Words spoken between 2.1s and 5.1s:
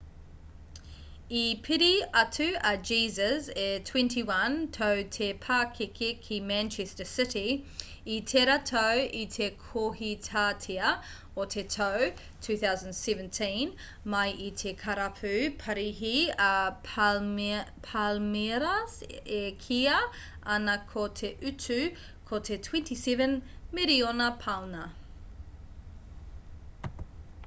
atu a jesus e 21 tau